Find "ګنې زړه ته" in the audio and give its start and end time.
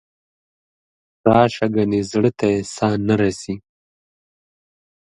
1.75-2.45